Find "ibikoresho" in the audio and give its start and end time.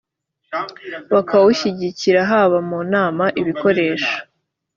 3.41-4.13